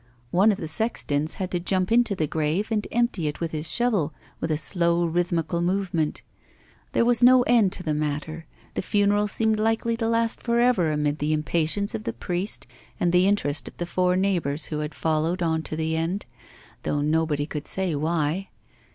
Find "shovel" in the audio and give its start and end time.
3.69-4.15